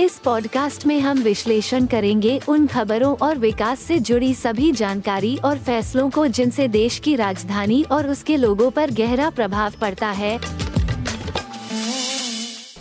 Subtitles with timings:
[0.00, 5.58] इस पॉडकास्ट में हम विश्लेषण करेंगे उन खबरों और विकास से जुड़ी सभी जानकारी और
[5.58, 10.38] फैसलों को जिनसे देश की राजधानी और उसके लोगों पर गहरा प्रभाव पड़ता है।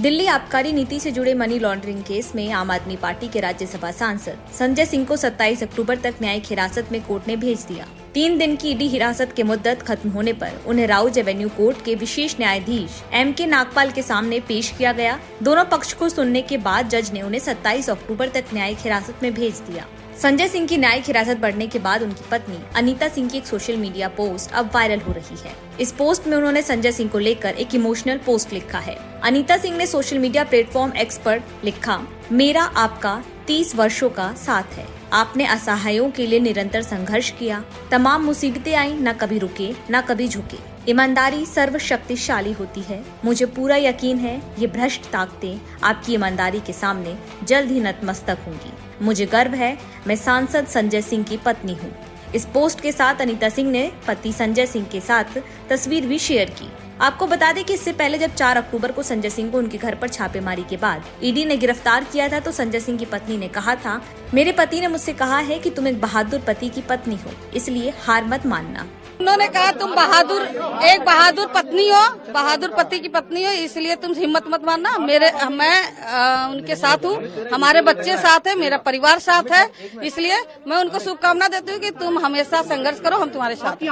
[0.00, 4.38] दिल्ली आबकारी नीति से जुड़े मनी लॉन्ड्रिंग केस में आम आदमी पार्टी के राज्यसभा सांसद
[4.58, 8.54] संजय सिंह को 27 अक्टूबर तक न्यायिक हिरासत में कोर्ट ने भेज दिया। तीन दिन
[8.56, 13.02] की ईडी हिरासत के मुद्दत खत्म होने पर उन्हें राउज एवेन्यू कोर्ट के विशेष न्यायाधीश
[13.12, 17.10] एम के नागपाल के सामने पेश किया गया। दोनों पक्ष को सुनने के बाद जज
[17.12, 19.86] ने उन्हें 27 अक्टूबर तक न्यायिक हिरासत में भेज दिया।
[20.22, 23.76] संजय सिंह की न्यायिक हिरासत बढ़ने के बाद उनकी पत्नी अनीता सिंह की एक सोशल
[23.76, 27.54] मीडिया पोस्ट अब वायरल हो रही है। इस पोस्ट में उन्होंने संजय सिंह को लेकर
[27.54, 31.96] एक इमोशनल पोस्ट लिखा है। अनीता सिंह ने सोशल मीडिया प्लेटफॉर्म एक्सपर्ट लिखा,
[32.32, 38.24] मेरा आपका तीस वर्षों का साथ है। आपने असहायों के लिए निरंतर संघर्ष किया। तमाम
[38.24, 40.58] मुसीबतें आई, न कभी रुके, न कभी झुके।
[40.90, 47.16] ईमानदारी सर्वशक्तिशाली होती है। मुझे पूरा यकीन है, ये भ्रष्ट ताकतें आपकी ईमानदारी के सामने
[47.44, 51.96] जल्द ही नतमस्तक होंगी। मुझे गर्व है, मैं सांसद संजय सिंह की पत्नी हूँ।
[52.34, 56.50] इस पोस्ट के साथ अनीता सिंह ने पति संजय सिंह के साथ तस्वीर भी शेयर
[56.50, 59.78] की। आपको बता दें कि इससे पहले जब 4 अक्टूबर को संजय सिंह को उनके
[59.78, 63.36] घर पर छापेमारी के बाद ईडी ने गिरफ़्तार किया था तो संजय सिंह की पत्नी
[63.36, 64.00] ने कहा था,
[64.34, 67.92] मेरे पति ने मुझसे कहा है कि तुम एक बहादुर पति की पत्नी हो, इसलिए
[68.00, 68.86] हार मत मानना।
[69.20, 70.42] उन्होंने कहा तुम बहादुर
[70.84, 72.00] एक बहादुर पत्नी हो
[72.32, 77.04] बहादुर पति की पत्नी हो इसलिए तुम हिम्मत मत मारना। मेरे मैं आ, उनके साथ
[77.04, 79.68] हूँ हमारे बच्चे साथ है मेरा परिवार साथ है
[80.04, 83.84] इसलिए मैं उनको शुभकामना देती हूँ कि तुम हमेशा संघर्ष करो हम तुम्हारे साथ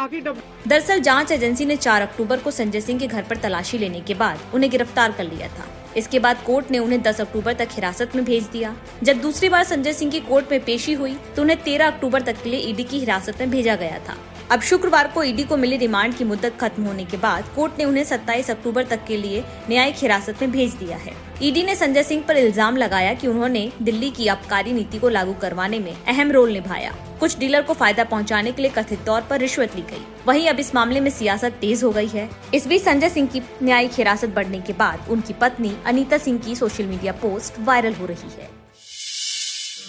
[0.65, 4.15] दरअसल जाँच एजेंसी ने 4 अक्टूबर को संजय सिंह के घर पर तलाशी लेने के
[4.17, 8.15] बाद उन्हें गिरफ़्तार कर लिया था। इसके बाद कोर्ट ने उन्हें 10 अक्टूबर तक हिरासत
[8.17, 11.63] में भेज दिया। जब दूसरी बार संजय सिंह की कोर्ट में पेशी हुई तो उन्हें
[11.65, 14.17] 13 अक्टूबर तक के लिए ईडी की हिरासत में भेजा गया था।
[14.53, 17.85] अब शुक्रवार को ईडी को मिली रिमांड की मुद्दत खत्म होने के बाद कोर्ट ने
[17.85, 22.03] उन्हें 27 अक्टूबर तक के लिए न्यायिक हिरासत में भेज दिया है। ईडी ने संजय
[22.03, 26.33] सिंह पर इल्ज़ाम लगाया कि उन्होंने दिल्ली की आबकारी नीति को लागू करवाने में अहम
[26.33, 30.05] रोल निभाया। कुछ डीलर को फ़ायदा पहुँचाने के लिए कथित तौर पर रिश्वत ली गई।
[30.27, 33.43] वहीं अब इस मामले में सियासत तेज हो गई है। इस बीच संजय सिंह की
[33.63, 38.07] न्यायिक हिरासत बढ़ने के बाद उनकी पत्नी अनीता सिंह की सोशल मीडिया पोस्ट वायरल हो
[38.07, 38.62] रही है।